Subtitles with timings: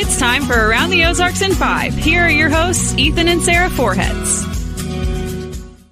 [0.00, 1.92] It's time for Around the Ozarks in Five.
[1.92, 4.44] Here are your hosts, Ethan and Sarah Foreheads.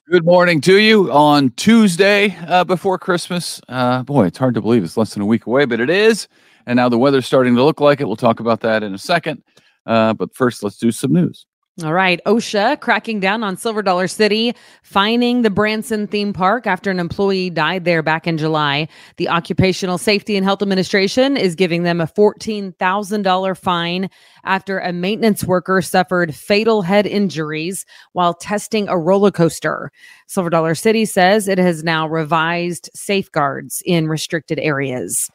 [0.08, 3.61] Good morning to you on Tuesday uh, before Christmas.
[3.69, 6.29] Uh, boy, it's hard to believe it's less than a week away, but it is.
[6.66, 8.04] And now the weather's starting to look like it.
[8.04, 9.42] We'll talk about that in a second.
[9.87, 11.45] Uh, but first, let's do some news.
[11.84, 12.22] All right.
[12.24, 17.50] OSHA cracking down on Silver Dollar City, fining the Branson theme park after an employee
[17.50, 18.88] died there back in July.
[19.18, 24.09] The Occupational Safety and Health Administration is giving them a $14,000 fine
[24.45, 29.93] after a maintenance worker suffered fatal head injuries while testing a roller coaster.
[30.29, 35.30] Silver Dollar City says it has now revised safeguards in restricted areas.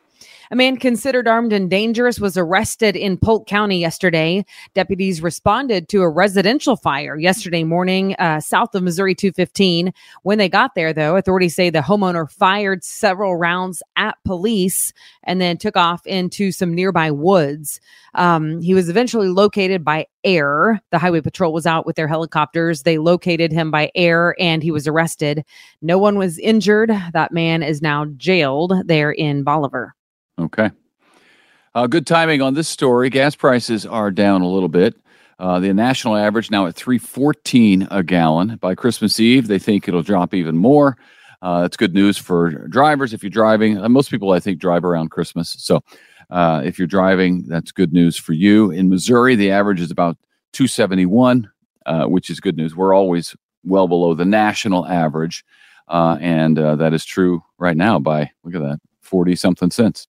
[0.51, 4.43] A man considered armed and dangerous was arrested in Polk County yesterday.
[4.73, 9.93] Deputies responded to a residential fire yesterday morning uh, south of Missouri 215.
[10.23, 14.91] When they got there, though, authorities say the homeowner fired several rounds at police
[15.23, 17.79] and then took off into some nearby woods.
[18.13, 20.81] Um, he was eventually located by air.
[20.91, 22.83] The highway patrol was out with their helicopters.
[22.83, 25.45] They located him by air and he was arrested.
[25.81, 26.91] No one was injured.
[27.13, 29.95] That man is now jailed there in Bolivar.
[30.41, 30.71] Okay.
[31.73, 33.09] Uh, good timing on this story.
[33.09, 34.95] Gas prices are down a little bit.
[35.39, 38.57] Uh, the national average now at 314 a gallon.
[38.57, 40.97] By Christmas Eve, they think it'll drop even more.
[41.41, 43.77] Uh, that's good news for drivers if you're driving.
[43.77, 45.55] Uh, most people, I think, drive around Christmas.
[45.59, 45.81] So
[46.29, 48.71] uh, if you're driving, that's good news for you.
[48.71, 50.17] In Missouri, the average is about
[50.53, 51.49] 271,
[51.85, 52.75] uh, which is good news.
[52.75, 55.45] We're always well below the national average.
[55.87, 60.07] and that is true right now by, look at that, 40 something cents.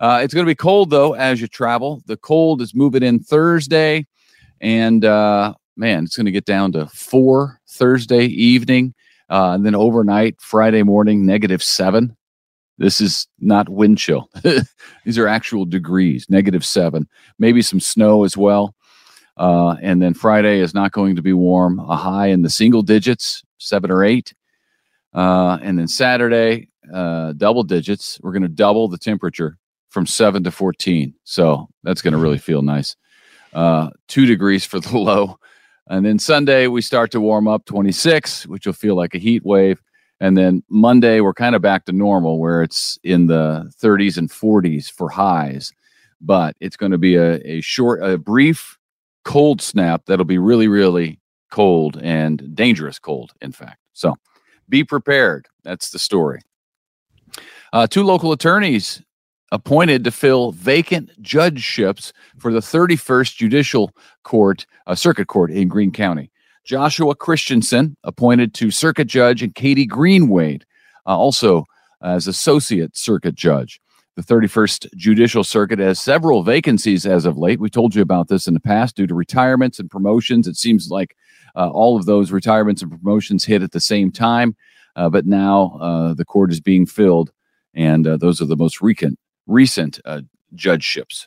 [0.00, 2.02] Uh, it's going to be cold though as you travel.
[2.06, 4.06] The cold is moving in Thursday,
[4.60, 8.94] and uh, man, it's going to get down to four Thursday evening,
[9.28, 12.16] uh, and then overnight Friday morning negative seven.
[12.78, 14.30] This is not wind chill.
[15.04, 17.08] These are actual degrees, negative seven.
[17.40, 18.76] Maybe some snow as well.
[19.36, 21.80] Uh, and then Friday is not going to be warm.
[21.80, 24.32] A high in the single digits, seven or eight.
[25.12, 28.20] Uh, and then Saturday, uh, double digits.
[28.22, 29.58] We're going to double the temperature
[29.88, 31.14] from seven to 14.
[31.24, 32.96] So that's going to really feel nice.
[33.52, 35.38] Uh, two degrees for the low.
[35.88, 39.44] And then Sunday, we start to warm up 26, which will feel like a heat
[39.44, 39.82] wave.
[40.20, 44.28] And then Monday, we're kind of back to normal where it's in the 30s and
[44.28, 45.72] 40s for highs.
[46.20, 48.76] But it's going to be a, a short, a brief
[49.24, 51.20] cold snap that'll be really, really
[51.50, 53.78] cold and dangerous cold, in fact.
[53.92, 54.16] So
[54.68, 55.46] be prepared.
[55.64, 56.40] That's the story.
[57.72, 59.02] Uh, two local attorneys
[59.52, 63.90] appointed to fill vacant judgeships for the 31st Judicial
[64.24, 66.30] Court, uh, Circuit Court in Greene County.
[66.64, 70.64] Joshua Christensen appointed to Circuit Judge and Katie Greenwade,
[71.06, 71.64] uh, also
[72.02, 73.80] as Associate Circuit Judge.
[74.16, 77.60] The 31st Judicial Circuit has several vacancies as of late.
[77.60, 80.46] We told you about this in the past due to retirements and promotions.
[80.46, 81.16] It seems like
[81.56, 84.56] uh, all of those retirements and promotions hit at the same time,
[84.96, 87.30] uh, but now uh, the court is being filled,
[87.74, 90.20] and uh, those are the most recent recent uh,
[90.54, 91.26] judgeships.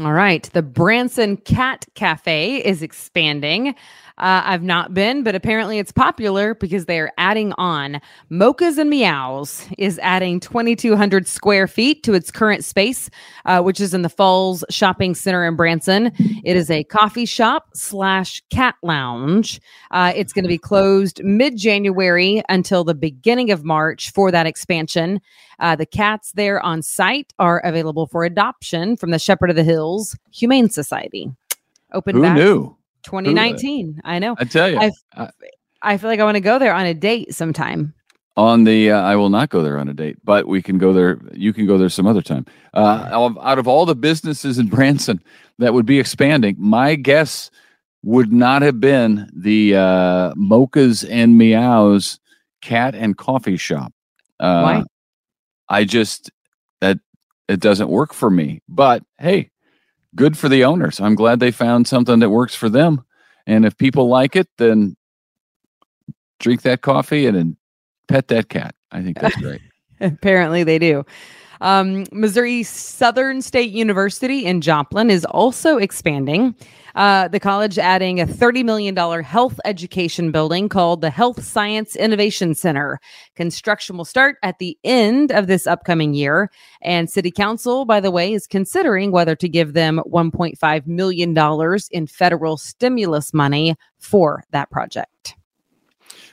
[0.00, 0.48] All right.
[0.54, 3.74] The Branson Cat Cafe is expanding.
[4.16, 8.00] Uh, I've not been, but apparently it's popular because they are adding on.
[8.30, 13.10] Mochas and Meows is adding 2,200 square feet to its current space,
[13.44, 16.12] uh, which is in the Falls Shopping Center in Branson.
[16.42, 19.60] It is a coffee shop slash cat lounge.
[19.90, 24.46] Uh, it's going to be closed mid January until the beginning of March for that
[24.46, 25.20] expansion.
[25.62, 29.62] Uh, the cats there on site are available for adoption from the Shepherd of the
[29.62, 31.30] Hills Humane Society.
[31.92, 32.76] Open Who back knew?
[33.04, 34.00] 2019.
[34.04, 34.34] I know.
[34.38, 35.30] I tell you, I, I,
[35.80, 37.94] I feel like I want to go there on a date sometime.
[38.36, 40.92] on the uh, I will not go there on a date, but we can go
[40.92, 41.20] there.
[41.32, 42.44] You can go there some other time.
[42.74, 45.22] Uh, out of all the businesses in Branson
[45.58, 47.52] that would be expanding, my guess
[48.02, 52.18] would not have been the uh, Mochas and Meows
[52.62, 53.92] cat and coffee shop.
[54.40, 54.82] Uh, Why?
[55.72, 56.30] I just
[56.82, 56.98] that
[57.48, 58.60] it doesn't work for me.
[58.68, 59.50] But hey,
[60.14, 61.00] good for the owners.
[61.00, 63.02] I'm glad they found something that works for them.
[63.46, 64.96] And if people like it, then
[66.38, 67.56] drink that coffee and then
[68.06, 68.74] pet that cat.
[68.90, 69.62] I think that's great.
[70.00, 71.06] Apparently, they do.
[71.62, 76.56] Um, Missouri Southern State University in Joplin is also expanding.
[76.96, 82.54] Uh, the college adding a $30 million health education building called the Health Science Innovation
[82.54, 82.98] Center.
[83.36, 86.50] Construction will start at the end of this upcoming year.
[86.82, 92.06] And City Council, by the way, is considering whether to give them $1.5 million in
[92.08, 95.36] federal stimulus money for that project.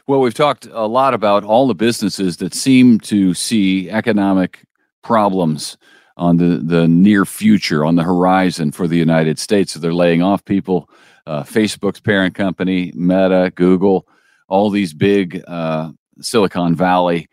[0.07, 4.65] Well, we've talked a lot about all the businesses that seem to see economic
[5.01, 5.77] problems
[6.17, 9.73] on the the near future on the horizon for the United States.
[9.73, 10.89] So they're laying off people.
[11.25, 14.07] Uh, Facebook's parent company, Meta, Google,
[14.47, 15.91] all these big uh,
[16.21, 17.29] Silicon Valley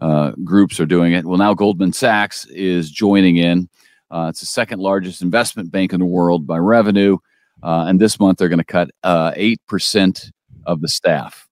[0.00, 1.24] uh, groups are doing it.
[1.24, 3.68] Well, now Goldman Sachs is joining in.
[4.10, 7.18] Uh, it's the second largest investment bank in the world by revenue.
[7.62, 10.30] Uh, and this month they're going to cut uh, 8%
[10.66, 11.48] of the staff.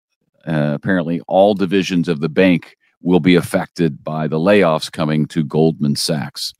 [0.46, 5.44] Uh, apparently, all divisions of the bank will be affected by the layoffs coming to
[5.44, 6.52] Goldman Sachs.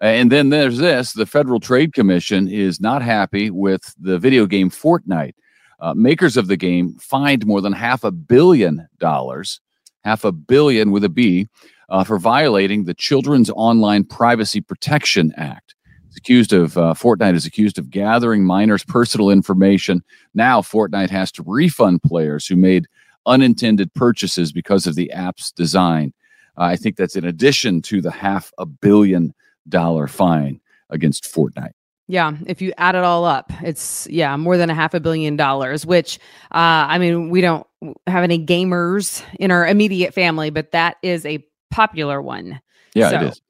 [0.00, 4.68] And then there's this the Federal Trade Commission is not happy with the video game
[4.68, 5.34] Fortnite.
[5.78, 9.60] Uh, makers of the game fined more than half a billion dollars,
[10.04, 11.48] half a billion with a B,
[11.88, 15.74] uh, for violating the Children's Online Privacy Protection Act.
[16.08, 20.02] It's accused of uh, Fortnite is accused of gathering minors' personal information.
[20.34, 22.86] Now Fortnite has to refund players who made
[23.26, 26.12] unintended purchases because of the app's design.
[26.58, 29.34] Uh, I think that's in addition to the half a billion
[29.68, 31.72] dollar fine against Fortnite.
[32.08, 35.34] Yeah, if you add it all up, it's yeah more than a half a billion
[35.36, 35.84] dollars.
[35.84, 36.18] Which,
[36.52, 37.66] uh, I mean, we don't
[38.06, 42.60] have any gamers in our immediate family, but that is a popular one.
[42.94, 43.42] Yeah, so, it is.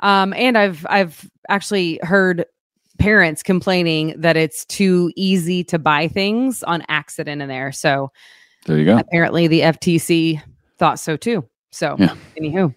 [0.00, 2.46] Um, and I've I've actually heard
[2.98, 7.72] parents complaining that it's too easy to buy things on accident in there.
[7.72, 8.10] So
[8.66, 8.98] there you go.
[8.98, 10.42] Apparently, the FTC
[10.78, 11.44] thought so too.
[11.70, 12.14] So, yeah.
[12.38, 12.74] anywho,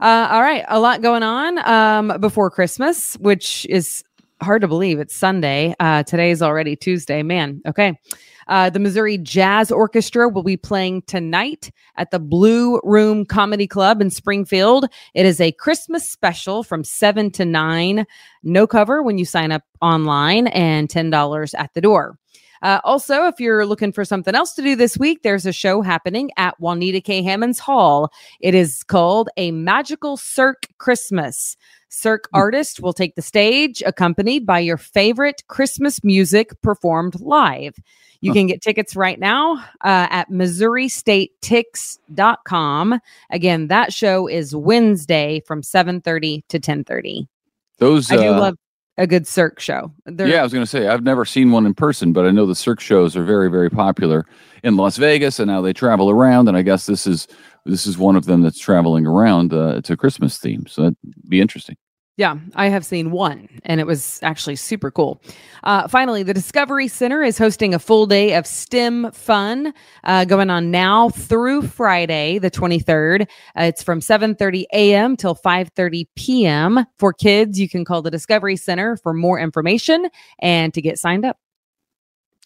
[0.00, 4.04] uh, all right, a lot going on um, before Christmas, which is
[4.42, 4.98] hard to believe.
[4.98, 5.74] It's Sunday.
[5.80, 7.22] Uh, today is already Tuesday.
[7.22, 7.98] Man, okay.
[8.46, 14.02] Uh, the Missouri Jazz Orchestra will be playing tonight at the Blue Room Comedy Club
[14.02, 14.86] in Springfield.
[15.14, 18.04] It is a Christmas special from 7 to 9.
[18.42, 22.18] No cover when you sign up online and $10 at the door.
[22.64, 25.82] Uh, also, if you're looking for something else to do this week, there's a show
[25.82, 27.22] happening at Juanita K.
[27.22, 28.10] Hammons Hall.
[28.40, 31.58] It is called A Magical Cirque Christmas.
[31.90, 32.38] Cirque hmm.
[32.38, 37.74] artist will take the stage accompanied by your favorite Christmas music performed live.
[38.22, 43.00] You can get tickets right now uh, at MissouriStateTix.com.
[43.30, 47.28] Again, that show is Wednesday from 7:30 to 10:30.
[47.76, 48.56] Those I do uh, love
[48.96, 49.92] a good Cirque show.
[50.06, 52.30] They're, yeah, I was going to say I've never seen one in person, but I
[52.30, 54.26] know the Cirque shows are very, very popular
[54.62, 56.48] in Las Vegas, and now they travel around.
[56.48, 57.26] And I guess this is
[57.64, 59.52] this is one of them that's traveling around.
[59.52, 60.96] Uh, it's a Christmas theme, so that'd
[61.28, 61.76] be interesting.
[62.16, 65.20] Yeah, I have seen one, and it was actually super cool.
[65.64, 69.74] Uh, finally, the Discovery Center is hosting a full day of STEM fun
[70.04, 73.22] uh, going on now through Friday, the 23rd.
[73.58, 75.16] Uh, it's from 7:30 a.m.
[75.16, 76.86] till 5:30 p.m.
[77.00, 80.08] For kids, you can call the Discovery Center for more information
[80.38, 81.38] and to get signed up.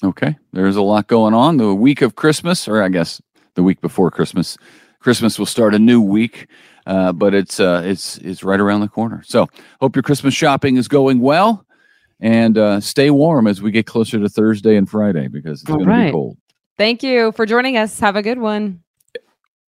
[0.02, 1.58] Okay, there's a lot going on.
[1.58, 3.20] The week of Christmas, or I guess
[3.54, 4.56] the week before Christmas,
[5.00, 6.48] Christmas will start a new week.
[6.88, 9.23] Uh, but it's uh, it's it's right around the corner.
[9.26, 9.46] So
[9.79, 11.67] hope your Christmas shopping is going well,
[12.19, 15.87] and uh, stay warm as we get closer to Thursday and Friday because it's going
[15.87, 15.99] right.
[15.99, 16.38] to be cold.
[16.79, 18.00] Thank you for joining us.
[18.00, 18.82] Have a good one.